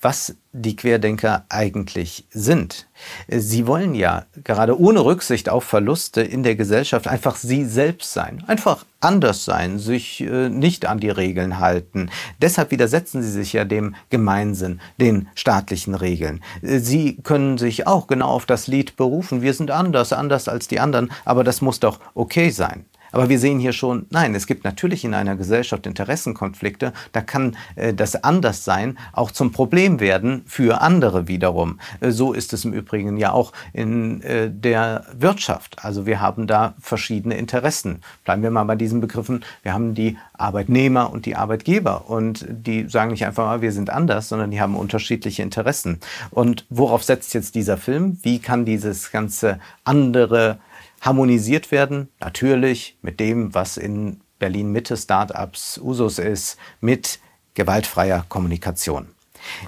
was 0.06 0.36
die 0.54 0.76
Querdenker 0.76 1.46
eigentlich 1.50 2.28
sind. 2.30 2.86
Sie 3.28 3.66
wollen 3.66 3.96
ja 3.96 4.26
gerade 4.44 4.80
ohne 4.80 5.04
Rücksicht 5.04 5.50
auf 5.50 5.64
Verluste 5.64 6.22
in 6.22 6.44
der 6.44 6.56
Gesellschaft 6.56 7.08
einfach 7.08 7.36
sie 7.36 7.66
selbst 7.66 8.14
sein, 8.14 8.44
einfach 8.46 8.86
anders 9.00 9.46
sein, 9.46 9.80
sich 9.80 10.22
äh, 10.22 10.50
nicht 10.50 10.86
an 10.86 11.00
die 11.00 11.10
Regeln 11.10 11.58
halten. 11.58 12.12
Deshalb 12.40 12.70
widersetzen 12.70 13.24
sie 13.24 13.32
sich 13.32 13.54
ja 13.54 13.66
dem 13.66 13.96
Gemeinsinn, 14.12 14.80
den 15.02 15.28
staatlichen 15.34 15.96
Regeln. 15.96 16.44
Sie 16.62 17.16
können 17.24 17.58
sich 17.58 17.88
auch 17.88 18.06
genau 18.06 18.28
auf 18.28 18.46
das 18.46 18.68
Lied 18.68 18.98
berufen, 18.98 19.42
wir 19.42 19.56
sind 19.56 19.72
anders, 19.72 20.14
anders 20.14 20.48
als 20.48 20.68
die 20.68 20.80
anderen, 20.80 21.12
aber 21.26 21.44
das 21.44 21.62
muss 21.62 21.80
doch 21.80 22.00
okay 22.14 22.52
sein. 22.52 22.86
Aber 23.16 23.30
wir 23.30 23.40
sehen 23.40 23.60
hier 23.60 23.72
schon, 23.72 24.08
nein, 24.10 24.36
es 24.36 24.46
gibt 24.46 24.66
natürlich 24.66 25.06
in 25.06 25.14
einer 25.14 25.38
Gesellschaft 25.38 25.88
Interessenkonflikte. 25.88 26.92
Da 27.14 27.22
kann 27.22 27.56
äh, 27.78 27.94
das 27.94 28.22
Anderssein 28.26 28.98
auch 29.14 29.32
zum 29.32 29.54
Problem 29.54 30.02
werden 30.02 30.44
für 30.48 30.82
andere 30.82 31.30
wiederum. 31.30 31.80
Äh, 32.02 32.12
so 32.12 32.34
ist 32.34 32.52
es 32.52 32.66
im 32.66 32.74
Übrigen 32.74 33.16
ja 33.16 33.32
auch 33.32 33.54
in 33.72 34.22
äh, 34.22 34.52
der 34.52 35.06
Wirtschaft. 35.18 35.78
Also 35.86 36.06
wir 36.06 36.20
haben 36.20 36.46
da 36.46 36.74
verschiedene 36.78 37.38
Interessen. 37.38 38.02
Bleiben 38.26 38.44
wir 38.44 38.52
mal 38.52 38.66
bei 38.66 38.76
diesen 38.76 39.00
Begriffen. 39.00 39.46
Wir 39.64 39.72
haben 39.72 39.94
die 39.94 40.18
Arbeitnehmer 40.34 41.14
und 41.14 41.26
die 41.26 41.38
Arbeitgeber 41.38 42.10
und 42.10 42.46
die 42.50 42.90
sagen 42.90 43.12
nicht 43.12 43.26
einfach 43.26 43.46
mal, 43.46 43.62
wir 43.62 43.72
sind 43.72 43.92
anders, 43.92 44.28
sondern 44.28 44.52
die 44.52 44.60
haben 44.60 44.76
unterschiedliche 44.76 45.42
Interessen. 45.42 46.02
Und 46.32 46.66
worauf 46.70 47.02
setzt 47.02 47.34
jetzt 47.34 47.56
dieser 47.56 47.78
Film? 47.78 48.20
Wie 48.24 48.40
kann 48.40 48.66
dieses 48.66 49.14
ganze 49.14 49.62
andere 49.86 50.60
harmonisiert 51.06 51.72
werden, 51.72 52.10
natürlich 52.20 52.98
mit 53.02 53.20
dem, 53.20 53.54
was 53.54 53.78
in 53.78 54.22
Berlin 54.40 54.72
Mitte 54.72 54.98
Startups 54.98 55.78
Usus 55.78 56.20
ist, 56.20 56.58
mit 56.82 57.20
gewaltfreier 57.54 58.26
Kommunikation. 58.28 59.08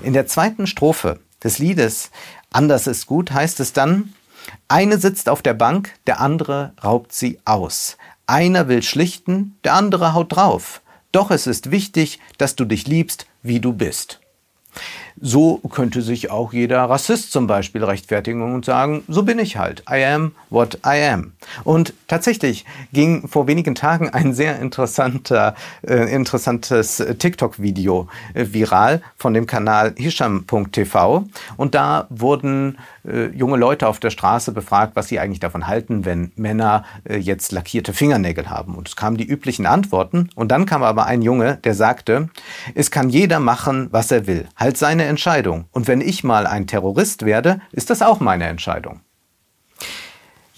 In 0.02 0.14
der 0.14 0.28
zweiten 0.28 0.68
Strophe 0.68 1.20
des 1.44 1.60
Liedes 1.60 2.12
Anders 2.52 2.88
ist 2.88 3.06
gut 3.06 3.32
heißt 3.32 3.60
es 3.60 3.74
dann, 3.74 4.14
eine 4.68 4.98
sitzt 4.98 5.30
auf 5.30 5.42
der 5.42 5.54
Bank, 5.54 5.94
der 6.08 6.22
andere 6.22 6.74
raubt 6.84 7.14
sie 7.14 7.40
aus. 7.46 7.98
Einer 8.26 8.68
will 8.68 8.82
schlichten, 8.82 9.58
der 9.64 9.74
andere 9.74 10.14
haut 10.14 10.36
drauf. 10.36 10.82
Doch 11.12 11.32
es 11.32 11.48
ist 11.48 11.72
wichtig, 11.72 12.20
dass 12.38 12.56
du 12.56 12.66
dich 12.66 12.88
liebst, 12.88 13.28
wie 13.42 13.60
du 13.60 13.74
bist. 13.74 14.20
So 15.20 15.58
könnte 15.58 16.02
sich 16.02 16.30
auch 16.30 16.54
jeder 16.54 16.84
Rassist 16.84 17.32
zum 17.32 17.48
Beispiel 17.48 17.84
rechtfertigen 17.84 18.42
und 18.54 18.66
sagen, 18.66 19.04
so 19.08 19.24
bin 19.24 19.40
ich 19.40 19.58
halt. 19.58 19.84
I 19.90 20.04
am 20.04 20.32
what 20.50 20.80
I 20.86 21.04
am. 21.12 21.34
Und 21.64 21.94
tatsächlich 22.08 22.66
ging 22.94 23.28
vor 23.28 23.48
wenigen 23.48 23.76
Tagen 23.76 24.10
ein 24.10 24.34
sehr 24.34 24.60
interessanter, 24.60 25.56
äh, 25.88 26.14
interessantes 26.14 27.04
TikTok-Video 27.20 28.08
äh, 28.34 28.46
viral 28.52 29.02
von 29.18 29.34
dem 29.34 29.48
Kanal 29.48 29.94
hisham.tv. 29.98 31.26
Und 31.58 31.76
da 31.76 32.08
wurden 32.10 32.78
äh, 33.08 33.28
junge 33.28 33.58
Leute 33.58 33.88
auf 33.88 34.00
der 34.00 34.10
Straße 34.10 34.52
befragt, 34.52 34.96
was 34.96 35.08
sie 35.08 35.20
eigentlich 35.20 35.40
davon 35.40 35.68
halten, 35.68 36.06
wenn 36.06 36.32
Männer 36.36 36.84
äh, 37.06 37.18
jetzt 37.18 37.52
lackierte 37.52 37.94
Fingernägel 37.94 38.50
haben. 38.50 38.76
Und 38.76 38.90
es 38.90 38.96
kamen 38.96 39.18
die 39.18 39.26
üblichen 39.26 39.66
Antworten. 39.66 40.30
Und 40.36 40.52
dann 40.52 40.66
kam 40.66 40.84
aber 40.84 41.06
ein 41.06 41.22
Junge, 41.22 41.58
der 41.64 41.74
sagte, 41.74 42.30
es 42.76 42.92
kann 42.92 43.10
jeder 43.10 43.40
machen, 43.40 43.88
was 43.92 44.12
er 44.12 44.28
will. 44.28 44.48
Halt 44.56 44.78
seine 44.78 45.07
Entscheidung. 45.08 45.66
Und 45.72 45.88
wenn 45.88 46.02
ich 46.02 46.24
mal 46.24 46.46
ein 46.46 46.68
Terrorist 46.68 47.26
werde, 47.26 47.62
ist 47.72 47.90
das 47.90 48.02
auch 48.02 48.20
meine 48.20 48.46
Entscheidung. 48.46 49.02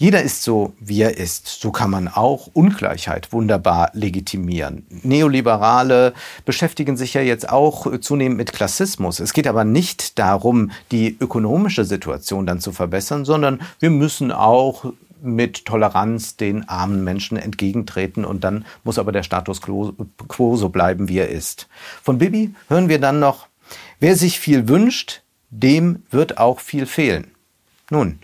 Jeder 0.00 0.22
ist 0.22 0.42
so, 0.42 0.72
wie 0.80 1.02
er 1.02 1.18
ist. 1.18 1.46
So 1.46 1.72
kann 1.72 1.90
man 1.90 2.08
auch 2.08 2.48
Ungleichheit 2.54 3.34
wunderbar 3.34 3.90
legitimieren. 3.92 4.86
Neoliberale 5.02 6.14
beschäftigen 6.46 6.96
sich 6.96 7.12
ja 7.12 7.20
jetzt 7.20 7.50
auch 7.50 7.86
zunehmend 8.00 8.38
mit 8.38 8.54
Klassismus. 8.54 9.20
Es 9.20 9.34
geht 9.34 9.46
aber 9.46 9.64
nicht 9.64 10.18
darum, 10.18 10.70
die 10.90 11.18
ökonomische 11.20 11.84
Situation 11.84 12.46
dann 12.46 12.60
zu 12.60 12.72
verbessern, 12.72 13.26
sondern 13.26 13.60
wir 13.78 13.90
müssen 13.90 14.32
auch 14.32 14.86
mit 15.20 15.66
Toleranz 15.66 16.36
den 16.36 16.66
armen 16.66 17.04
Menschen 17.04 17.36
entgegentreten 17.36 18.24
und 18.24 18.42
dann 18.42 18.64
muss 18.84 18.98
aber 18.98 19.12
der 19.12 19.22
Status 19.22 19.60
quo 19.60 20.56
so 20.56 20.68
bleiben, 20.70 21.10
wie 21.10 21.18
er 21.18 21.28
ist. 21.28 21.68
Von 22.02 22.16
Bibi 22.16 22.54
hören 22.68 22.88
wir 22.88 23.00
dann 23.00 23.20
noch, 23.20 23.49
wer 24.00 24.16
sich 24.16 24.40
viel 24.40 24.66
wünscht, 24.66 25.22
dem 25.50 26.02
wird 26.10 26.38
auch 26.38 26.58
viel 26.60 26.86
fehlen. 26.86 27.30
Nun, 27.90 28.20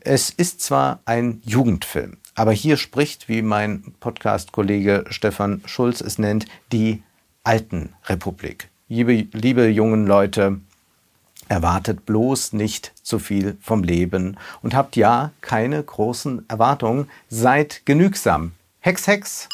es 0.00 0.30
ist 0.30 0.60
zwar 0.60 1.00
ein 1.04 1.42
Jugendfilm, 1.44 2.18
aber 2.34 2.52
hier 2.52 2.76
spricht, 2.76 3.28
wie 3.28 3.42
mein 3.42 3.94
Podcast-Kollege 4.00 5.04
Stefan 5.10 5.62
Schulz 5.66 6.00
es 6.00 6.18
nennt, 6.18 6.46
die 6.72 7.02
alten 7.44 7.94
Republik. 8.06 8.68
Liebe, 8.88 9.26
liebe 9.32 9.68
jungen 9.68 10.06
Leute, 10.06 10.60
erwartet 11.48 12.06
bloß 12.06 12.52
nicht 12.52 12.92
zu 13.02 13.18
viel 13.18 13.56
vom 13.60 13.84
Leben 13.84 14.36
und 14.62 14.74
habt 14.74 14.96
ja 14.96 15.32
keine 15.40 15.82
großen 15.82 16.48
Erwartungen. 16.48 17.08
Seid 17.28 17.82
genügsam. 17.84 18.52
Hex, 18.80 19.06
Hex. 19.06 19.48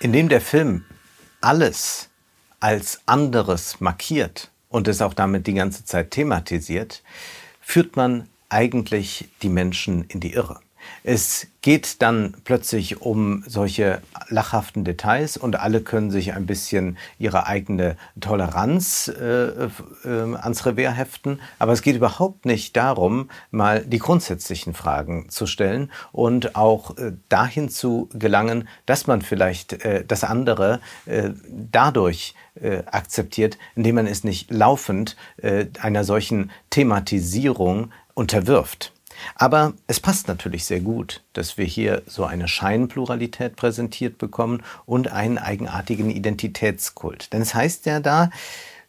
Indem 0.00 0.28
der 0.28 0.40
Film 0.40 0.84
alles 1.40 2.08
als 2.60 3.00
anderes 3.06 3.80
markiert 3.80 4.50
und 4.68 4.88
es 4.88 5.02
auch 5.02 5.14
damit 5.14 5.46
die 5.46 5.54
ganze 5.54 5.84
Zeit 5.84 6.10
thematisiert, 6.10 7.02
führt 7.60 7.96
man 7.96 8.28
eigentlich 8.48 9.28
die 9.42 9.48
Menschen 9.48 10.04
in 10.04 10.20
die 10.20 10.32
Irre. 10.32 10.60
Es 11.02 11.48
geht 11.62 12.02
dann 12.02 12.34
plötzlich 12.44 13.00
um 13.00 13.42
solche 13.46 14.00
lachhaften 14.28 14.84
Details 14.84 15.36
und 15.36 15.58
alle 15.58 15.80
können 15.80 16.10
sich 16.10 16.34
ein 16.34 16.46
bisschen 16.46 16.96
ihre 17.18 17.46
eigene 17.46 17.96
Toleranz 18.20 19.08
äh, 19.08 19.64
äh, 19.64 19.68
ans 20.04 20.66
Revier 20.66 20.92
heften. 20.92 21.40
Aber 21.58 21.72
es 21.72 21.82
geht 21.82 21.96
überhaupt 21.96 22.46
nicht 22.46 22.76
darum, 22.76 23.30
mal 23.50 23.84
die 23.84 23.98
grundsätzlichen 23.98 24.74
Fragen 24.74 25.28
zu 25.28 25.46
stellen 25.46 25.90
und 26.12 26.56
auch 26.56 26.96
äh, 26.98 27.12
dahin 27.28 27.68
zu 27.68 28.08
gelangen, 28.12 28.68
dass 28.86 29.06
man 29.06 29.22
vielleicht 29.22 29.84
äh, 29.84 30.04
das 30.04 30.24
andere 30.24 30.80
äh, 31.06 31.30
dadurch 31.48 32.34
äh, 32.60 32.82
akzeptiert, 32.86 33.58
indem 33.74 33.96
man 33.96 34.06
es 34.06 34.24
nicht 34.24 34.50
laufend 34.50 35.16
einer 35.80 36.04
solchen 36.04 36.50
Thematisierung 36.70 37.92
unterwirft. 38.14 38.92
Aber 39.34 39.74
es 39.86 40.00
passt 40.00 40.28
natürlich 40.28 40.64
sehr 40.64 40.80
gut, 40.80 41.22
dass 41.32 41.58
wir 41.58 41.64
hier 41.64 42.02
so 42.06 42.24
eine 42.24 42.48
Scheinpluralität 42.48 43.56
präsentiert 43.56 44.18
bekommen 44.18 44.62
und 44.84 45.08
einen 45.08 45.38
eigenartigen 45.38 46.10
Identitätskult. 46.10 47.32
Denn 47.32 47.42
es 47.42 47.54
heißt 47.54 47.86
ja 47.86 48.00
da, 48.00 48.30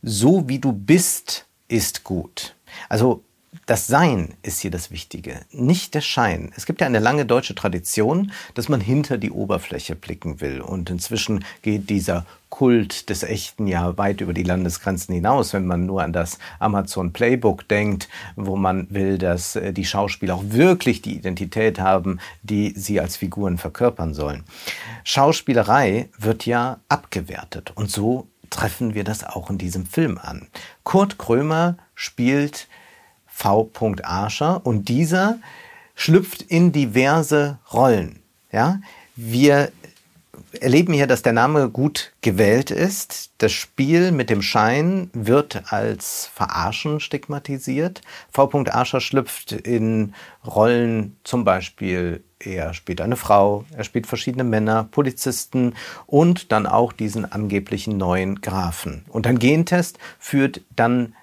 so 0.01 0.47
wie 0.47 0.59
du 0.59 0.73
bist, 0.73 1.45
ist 1.67 2.03
gut. 2.03 2.55
Also 2.89 3.23
das 3.65 3.87
Sein 3.87 4.33
ist 4.43 4.59
hier 4.59 4.71
das 4.71 4.91
Wichtige, 4.91 5.41
nicht 5.51 5.93
der 5.93 6.01
Schein. 6.01 6.51
Es 6.55 6.65
gibt 6.65 6.81
ja 6.81 6.87
eine 6.87 6.99
lange 6.99 7.25
deutsche 7.25 7.55
Tradition, 7.55 8.31
dass 8.53 8.69
man 8.69 8.81
hinter 8.81 9.17
die 9.17 9.31
Oberfläche 9.31 9.95
blicken 9.95 10.41
will. 10.41 10.61
Und 10.61 10.89
inzwischen 10.89 11.43
geht 11.61 11.89
dieser 11.89 12.25
Kult 12.49 13.09
des 13.09 13.23
Echten 13.23 13.67
ja 13.67 13.97
weit 13.97 14.21
über 14.21 14.33
die 14.33 14.43
Landesgrenzen 14.43 15.13
hinaus, 15.13 15.53
wenn 15.53 15.65
man 15.65 15.85
nur 15.85 16.01
an 16.01 16.13
das 16.13 16.39
Amazon 16.59 17.11
Playbook 17.11 17.67
denkt, 17.67 18.07
wo 18.35 18.55
man 18.55 18.87
will, 18.89 19.17
dass 19.17 19.55
äh, 19.55 19.73
die 19.73 19.85
Schauspieler 19.85 20.35
auch 20.35 20.43
wirklich 20.45 21.01
die 21.01 21.15
Identität 21.15 21.79
haben, 21.79 22.19
die 22.43 22.73
sie 22.75 23.01
als 23.01 23.17
Figuren 23.17 23.57
verkörpern 23.57 24.13
sollen. 24.13 24.43
Schauspielerei 25.03 26.09
wird 26.17 26.45
ja 26.45 26.79
abgewertet 26.87 27.73
und 27.75 27.91
so 27.91 28.27
treffen 28.49 28.93
wir 28.93 29.03
das 29.03 29.23
auch 29.23 29.49
in 29.49 29.57
diesem 29.57 29.85
Film 29.85 30.17
an. 30.17 30.47
Kurt 30.83 31.17
Krömer 31.17 31.77
spielt 31.95 32.67
V. 33.37 33.69
Arscher 34.01 34.65
und 34.65 34.89
dieser 34.89 35.37
schlüpft 35.93 36.41
in 36.41 36.71
diverse 36.71 37.59
Rollen. 37.71 38.23
Ja, 38.51 38.79
wir 39.15 39.71
erleben 40.59 40.91
hier, 40.93 41.05
dass 41.05 41.21
der 41.21 41.33
Name 41.33 41.69
gut 41.69 42.13
gewählt 42.21 42.71
ist. 42.71 43.29
Das 43.37 43.51
Spiel 43.51 44.11
mit 44.11 44.31
dem 44.31 44.41
Schein 44.41 45.11
wird 45.13 45.71
als 45.71 46.31
Verarschen 46.33 46.99
stigmatisiert. 46.99 48.01
V. 48.31 48.49
Arscher 48.71 49.01
schlüpft 49.01 49.51
in 49.51 50.15
Rollen 50.43 51.15
zum 51.23 51.45
Beispiel 51.45 52.23
er 52.39 52.75
spielt 52.75 53.01
eine 53.01 53.15
Frau, 53.15 53.65
er 53.75 53.83
spielt 53.83 54.05
verschiedene 54.05 54.43
Männer, 54.43 54.83
Polizisten 54.83 55.73
und 56.05 56.51
dann 56.51 56.67
auch 56.67 56.93
diesen 56.93 57.31
angeblichen 57.31 57.97
neuen 57.97 58.41
Grafen. 58.41 59.05
Und 59.09 59.25
ein 59.25 59.39
Gentest 59.39 59.97
führt 60.19 60.61
dann 60.75 61.15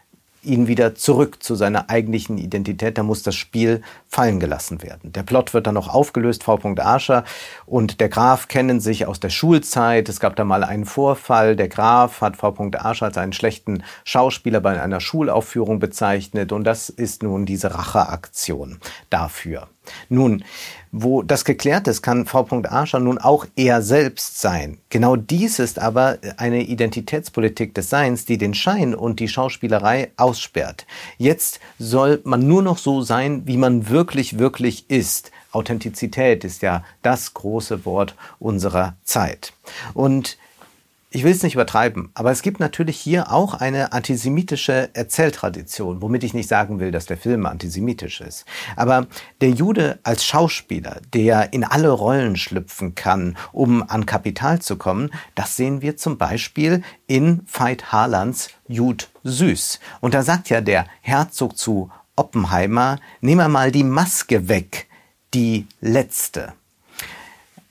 ihn 0.44 0.66
wieder 0.66 0.94
zurück 0.94 1.42
zu 1.42 1.54
seiner 1.54 1.90
eigentlichen 1.90 2.38
Identität. 2.38 2.98
Da 2.98 3.02
muss 3.02 3.22
das 3.22 3.34
Spiel 3.34 3.82
fallen 4.08 4.40
gelassen 4.40 4.82
werden. 4.82 5.12
Der 5.12 5.22
Plot 5.22 5.54
wird 5.54 5.66
dann 5.66 5.74
noch 5.74 5.92
aufgelöst. 5.92 6.44
V. 6.44 6.58
Arscher 6.78 7.24
und 7.66 8.00
der 8.00 8.08
Graf 8.08 8.48
kennen 8.48 8.80
sich 8.80 9.06
aus 9.06 9.20
der 9.20 9.30
Schulzeit. 9.30 10.08
Es 10.08 10.20
gab 10.20 10.36
da 10.36 10.44
mal 10.44 10.64
einen 10.64 10.84
Vorfall. 10.84 11.56
Der 11.56 11.68
Graf 11.68 12.20
hat 12.20 12.36
V. 12.36 12.54
Arscher 12.76 13.06
als 13.06 13.18
einen 13.18 13.32
schlechten 13.32 13.82
Schauspieler 14.04 14.60
bei 14.60 14.80
einer 14.80 15.00
Schulaufführung 15.00 15.78
bezeichnet. 15.78 16.52
Und 16.52 16.64
das 16.64 16.88
ist 16.88 17.22
nun 17.22 17.46
diese 17.46 17.74
Racheaktion 17.74 18.78
dafür. 19.10 19.68
Nun, 20.08 20.44
wo 20.92 21.22
das 21.22 21.44
geklärt 21.44 21.88
ist, 21.88 22.02
kann 22.02 22.26
V. 22.26 22.46
Arscher 22.68 23.00
nun 23.00 23.18
auch 23.18 23.46
er 23.56 23.82
selbst 23.82 24.40
sein. 24.40 24.78
Genau 24.90 25.16
dies 25.16 25.58
ist 25.58 25.78
aber 25.78 26.18
eine 26.36 26.62
Identitätspolitik 26.62 27.74
des 27.74 27.90
Seins, 27.90 28.24
die 28.24 28.38
den 28.38 28.54
Schein 28.54 28.94
und 28.94 29.18
die 29.18 29.28
Schauspielerei 29.28 30.12
aussperrt. 30.16 30.86
Jetzt 31.18 31.58
soll 31.78 32.20
man 32.24 32.46
nur 32.46 32.62
noch 32.62 32.78
so 32.78 33.02
sein, 33.02 33.42
wie 33.46 33.56
man 33.56 33.88
wirklich, 33.88 34.38
wirklich 34.38 34.88
ist. 34.88 35.32
Authentizität 35.50 36.44
ist 36.44 36.62
ja 36.62 36.84
das 37.02 37.34
große 37.34 37.84
Wort 37.84 38.14
unserer 38.38 38.96
Zeit. 39.04 39.52
Und 39.94 40.38
ich 41.14 41.22
will 41.22 41.30
es 41.30 41.44
nicht 41.44 41.54
übertreiben, 41.54 42.10
aber 42.14 42.32
es 42.32 42.42
gibt 42.42 42.58
natürlich 42.58 42.98
hier 42.98 43.30
auch 43.30 43.54
eine 43.54 43.92
antisemitische 43.92 44.90
Erzähltradition, 44.94 46.02
womit 46.02 46.24
ich 46.24 46.34
nicht 46.34 46.48
sagen 46.48 46.80
will, 46.80 46.90
dass 46.90 47.06
der 47.06 47.16
Film 47.16 47.46
antisemitisch 47.46 48.20
ist. 48.20 48.44
Aber 48.74 49.06
der 49.40 49.50
Jude 49.50 50.00
als 50.02 50.24
Schauspieler, 50.24 51.00
der 51.12 51.52
in 51.52 51.62
alle 51.62 51.90
Rollen 51.90 52.34
schlüpfen 52.34 52.96
kann, 52.96 53.36
um 53.52 53.88
an 53.88 54.06
Kapital 54.06 54.60
zu 54.60 54.74
kommen, 54.74 55.12
das 55.36 55.54
sehen 55.54 55.82
wir 55.82 55.96
zum 55.96 56.18
Beispiel 56.18 56.82
in 57.06 57.42
Veit 57.46 57.92
Harlands 57.92 58.50
Jud 58.66 59.08
Süß. 59.22 59.78
Und 60.00 60.14
da 60.14 60.24
sagt 60.24 60.50
ja 60.50 60.60
der 60.60 60.84
Herzog 61.00 61.56
zu 61.56 61.92
Oppenheimer, 62.16 62.98
nimm 63.20 63.38
mal 63.52 63.70
die 63.70 63.84
Maske 63.84 64.48
weg, 64.48 64.88
die 65.32 65.68
letzte. 65.80 66.54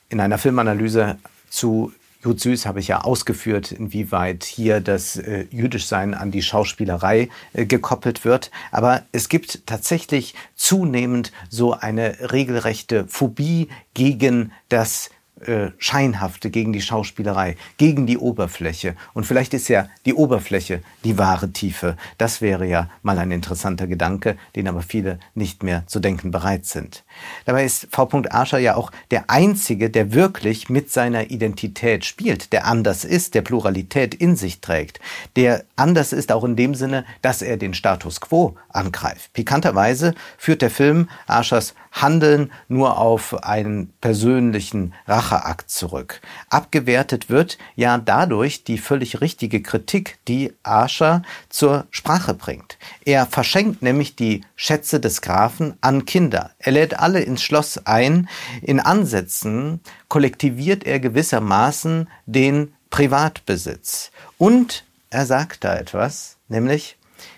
In 0.08 0.22
einer 0.22 0.38
Filmanalyse 0.38 1.18
zu 1.50 1.92
Jud 2.24 2.40
Süß 2.40 2.66
habe 2.66 2.80
ich 2.80 2.88
ja 2.88 3.02
ausgeführt, 3.02 3.72
inwieweit 3.72 4.44
hier 4.46 4.80
das 4.80 5.18
äh, 5.18 5.46
Jüdischsein 5.52 6.14
an 6.14 6.32
die 6.32 6.42
Schauspielerei 6.42 7.30
äh, 7.54 7.66
gekoppelt 7.66 8.24
wird. 8.24 8.50
Aber 8.72 9.04
es 9.12 9.28
gibt 9.28 9.68
tatsächlich 9.68 10.34
zunehmend 10.56 11.32
so 11.50 11.74
eine 11.74 12.32
regelrechte 12.32 13.06
Phobie 13.08 13.68
gegen 13.94 14.52
das 14.70 15.10
äh, 15.48 15.72
Scheinhafte, 15.78 16.50
gegen 16.50 16.74
die 16.74 16.82
Schauspielerei, 16.82 17.56
gegen 17.78 18.06
die 18.06 18.18
Oberfläche. 18.18 18.96
Und 19.14 19.26
vielleicht 19.26 19.54
ist 19.54 19.68
ja 19.68 19.88
die 20.06 20.14
Oberfläche 20.14 20.82
die 21.04 21.18
wahre 21.18 21.52
Tiefe. 21.52 21.98
Das 22.18 22.42
wäre 22.42 22.66
ja 22.66 22.90
mal 23.02 23.18
ein 23.18 23.32
interessanter 23.32 23.88
Gedanke, 23.88 24.38
den 24.56 24.68
aber 24.68 24.82
viele 24.82 25.20
nicht 25.36 25.64
mehr 25.64 25.84
zu 25.88 26.00
denken 26.00 26.32
bereit 26.32 26.66
sind. 26.66 27.04
Dabei 27.46 27.66
ist 27.66 27.88
V. 27.92 28.10
Arscher 28.30 28.60
ja 28.60 28.76
auch 28.76 28.92
der 29.12 29.30
Einzige, 29.30 29.90
der 29.90 30.14
wirklich 30.14 30.70
mit 30.70 30.92
seiner 30.92 31.32
Identität 31.32 32.06
spielt, 32.06 32.54
der 32.54 32.66
anders 32.66 33.06
ist, 33.06 33.36
der 33.36 33.42
Pluralität 33.42 34.14
in 34.14 34.36
sich 34.36 34.62
trägt, 34.62 35.00
der 35.36 35.64
anders 35.76 36.14
ist 36.14 36.32
auch 36.32 36.44
in 36.44 36.56
dem 36.56 36.76
Sinne, 36.76 37.06
dass 37.22 37.42
er 37.42 37.58
den 37.58 37.74
Status 37.74 38.22
quo 38.22 38.56
angreift. 38.70 39.34
Pikanterweise 39.34 40.14
führt 40.38 40.62
der 40.62 40.70
Film 40.70 41.10
Arschers 41.28 41.74
Handeln 41.92 42.52
nur 42.68 42.98
auf 42.98 43.44
einen 43.44 43.94
persönlichen 44.02 44.94
Racheakt 45.34 45.70
zurück. 45.70 46.22
Abgewertet 46.50 47.30
wird 47.30 47.58
ja 47.76 47.98
dadurch 47.98 48.64
die 48.64 48.78
völlig 48.78 49.22
richtige 49.22 49.62
Kritik, 49.62 50.20
die 50.28 50.54
Arscher 50.64 51.24
zur 51.50 51.88
Sprache 51.92 52.34
bringt. 52.34 52.78
Er 53.06 53.26
verschenkt 53.26 53.82
nämlich 53.82 54.16
die 54.16 54.42
Schätze 54.56 55.00
des 55.00 55.22
Grafen 55.22 55.76
an 55.82 56.06
Kinder. 56.06 56.52
Er 56.60 56.74
lädt 56.74 57.00
alle 57.00 57.22
ins 57.22 57.42
Schloss 57.42 57.86
ein. 57.86 58.30
In 58.62 58.80
Ansätzen 58.80 59.82
kollektiviert 60.08 60.84
er 60.86 61.00
gewissermaßen 61.00 62.10
den 62.26 62.74
Privatbesitz. 62.90 64.12
Und 64.38 64.86
er 65.10 65.26
sagt 65.26 65.64
da 65.64 65.76
etwas, 65.76 66.38
nämlich 66.48 66.98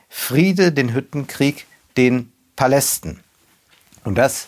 Friede 0.09 0.71
den 0.71 0.93
Hüttenkrieg 0.93 1.65
den 1.97 2.31
Palästen. 2.55 3.21
Und 4.03 4.15
das 4.15 4.47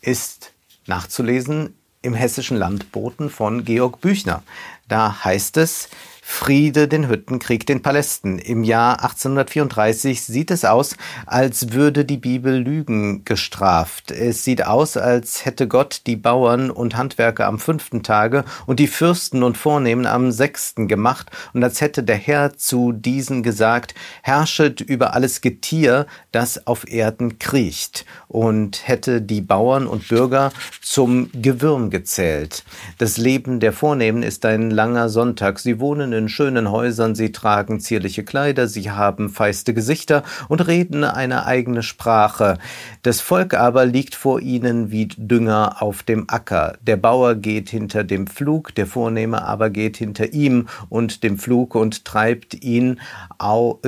ist 0.00 0.52
nachzulesen 0.86 1.74
im 2.06 2.14
hessischen 2.14 2.56
Landboten 2.56 3.28
von 3.28 3.64
Georg 3.64 4.00
Büchner. 4.00 4.42
Da 4.88 5.24
heißt 5.24 5.56
es, 5.58 5.88
Friede 6.28 6.88
den 6.88 7.08
Hüttenkrieg 7.08 7.66
den 7.66 7.82
Palästen. 7.82 8.38
Im 8.38 8.64
Jahr 8.64 9.02
1834 9.02 10.22
sieht 10.22 10.50
es 10.50 10.64
aus, 10.64 10.96
als 11.24 11.72
würde 11.72 12.04
die 12.04 12.18
Bibel 12.18 12.58
Lügen 12.58 13.24
gestraft. 13.24 14.10
Es 14.10 14.44
sieht 14.44 14.66
aus, 14.66 14.96
als 14.96 15.44
hätte 15.44 15.68
Gott 15.68 16.02
die 16.06 16.16
Bauern 16.16 16.70
und 16.70 16.96
Handwerker 16.96 17.46
am 17.46 17.60
fünften 17.60 18.02
Tage 18.02 18.44
und 18.66 18.80
die 18.80 18.88
Fürsten 18.88 19.44
und 19.44 19.56
Vornehmen 19.56 20.04
am 20.04 20.32
sechsten 20.32 20.88
gemacht 20.88 21.30
und 21.54 21.62
als 21.62 21.80
hätte 21.80 22.02
der 22.02 22.16
Herr 22.16 22.56
zu 22.56 22.92
diesen 22.92 23.44
gesagt, 23.44 23.94
herrschet 24.22 24.80
über 24.80 25.14
alles 25.14 25.40
Getier, 25.40 26.06
das 26.32 26.66
auf 26.66 26.90
Erden 26.90 27.38
kriecht 27.38 28.04
und 28.26 28.86
hätte 28.86 29.22
die 29.22 29.40
Bauern 29.40 29.86
und 29.86 30.08
Bürger 30.08 30.52
zum 30.82 31.30
Gewürm 31.32 31.88
gezählt. 31.88 32.64
Das 32.98 33.16
Leben 33.16 33.60
der 33.60 33.72
Vornehmen 33.72 34.24
ist 34.24 34.44
ein 34.44 34.70
langer 34.70 35.08
Sonntag. 35.08 35.60
Sie 35.60 35.78
wohnen 35.80 36.15
in 36.16 36.28
schönen 36.28 36.70
Häusern, 36.70 37.14
sie 37.14 37.30
tragen 37.30 37.78
zierliche 37.80 38.24
Kleider, 38.24 38.66
sie 38.66 38.90
haben 38.90 39.28
feiste 39.28 39.74
Gesichter 39.74 40.22
und 40.48 40.66
reden 40.66 41.04
eine 41.04 41.46
eigene 41.46 41.82
Sprache. 41.82 42.58
Das 43.02 43.20
Volk 43.20 43.54
aber 43.54 43.86
liegt 43.86 44.14
vor 44.14 44.40
ihnen 44.40 44.90
wie 44.90 45.06
Dünger 45.06 45.80
auf 45.80 46.02
dem 46.02 46.24
Acker. 46.28 46.78
Der 46.82 46.96
Bauer 46.96 47.34
geht 47.34 47.70
hinter 47.70 48.04
dem 48.04 48.26
Pflug, 48.26 48.74
der 48.74 48.86
Vornehme 48.86 49.42
aber 49.42 49.70
geht 49.70 49.96
hinter 49.96 50.32
ihm 50.32 50.68
und 50.88 51.22
dem 51.22 51.38
Pflug 51.38 51.74
und 51.74 52.04
treibt 52.04 52.64
ihn 52.64 53.00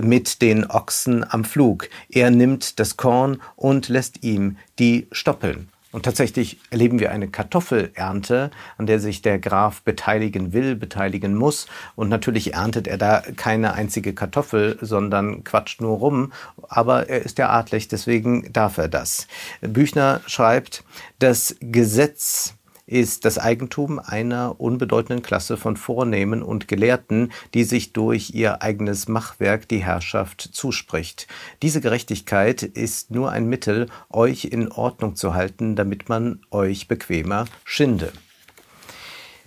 mit 0.01 0.43
den 0.43 0.71
Ochsen 0.71 1.25
am 1.29 1.45
Pflug. 1.45 1.89
Er 2.09 2.31
nimmt 2.31 2.79
das 2.79 2.97
Korn 2.97 3.41
und 3.57 3.89
lässt 3.89 4.23
ihm 4.23 4.57
die 4.79 5.09
Stoppeln. 5.13 5.69
Und 5.99 6.05
tatsächlich 6.05 6.61
erleben 6.71 7.01
wir 7.01 7.11
eine 7.11 7.27
Kartoffelernte, 7.27 8.53
an 8.77 8.87
der 8.87 9.01
sich 9.01 9.21
der 9.21 9.41
Graf 9.41 9.83
beteiligen 9.83 10.53
will, 10.53 10.77
beteiligen 10.77 11.35
muss. 11.35 11.67
Und 11.97 12.09
natürlich 12.09 12.55
erntet 12.55 12.87
er 12.87 12.99
da 12.99 13.21
keine 13.35 13.73
einzige 13.73 14.15
Kartoffel, 14.15 14.79
sondern 14.81 15.43
quatscht 15.43 15.81
nur 15.81 15.99
rum. 15.99 16.33
Aber 16.69 17.09
er 17.09 17.23
ist 17.23 17.39
ja 17.39 17.51
adlig, 17.51 17.89
deswegen 17.89 18.53
darf 18.53 18.79
er 18.79 18.87
das. 18.87 19.27
Büchner 19.61 20.21
schreibt, 20.27 20.85
das 21.19 21.57
Gesetz 21.61 22.55
ist 22.89 23.25
das 23.25 23.39
Eigentum 23.39 23.99
einer 23.99 24.61
unbedeutenden 24.61 25.23
Klasse 25.23 25.57
von 25.57 25.77
Vornehmen 25.77 26.43
und 26.43 26.69
Gelehrten, 26.69 27.31
die 27.55 27.65
sich 27.65 27.93
durch 27.93 28.31
ihr 28.35 28.63
eigenes 28.63 29.09
Machwerk 29.09 29.69
die 29.69 29.85
Herrschaft 29.85 30.41
zuspricht. 30.41 31.29
Diese 31.63 31.81
Gerechtigkeit 31.81 32.63
ist 32.63 33.11
nur 33.11 33.31
ein 33.31 33.47
Mittel, 33.47 33.89
euch 34.11 34.47
in 34.47 34.73
Ordnung 34.73 35.17
zu 35.17 35.35
halten, 35.35 35.77
damit 35.77 36.09
man 36.09 36.41
euch 36.51 36.89
bequemer 36.89 37.45
schinde. 37.65 38.13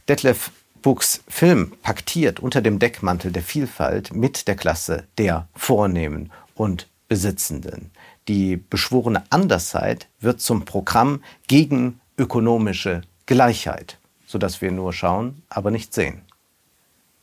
Detlef 0.08 0.52
Buchs 0.82 1.24
Film 1.28 1.74
paktiert 1.84 2.40
unter 2.40 2.62
dem 2.62 2.80
Deckmantel 2.80 3.32
der 3.32 3.44
Vielfalt 3.44 4.16
mit 4.16 4.48
der 4.48 4.56
Klasse 4.56 5.08
der 5.18 5.48
Vornehmen 5.56 6.32
und 6.56 6.88
Besitzenden. 7.08 7.92
Die 8.28 8.58
beschworene 8.58 9.24
Andersheit 9.30 10.08
wird 10.20 10.42
zum 10.42 10.66
Programm 10.66 11.22
gegen 11.48 12.00
ökonomische 12.18 13.02
Gleichheit, 13.32 13.98
sodass 14.26 14.62
wir 14.62 14.72
nur 14.72 14.92
schauen, 14.92 15.44
aber 15.48 15.72
nicht 15.72 15.94
sehen. 15.94 16.24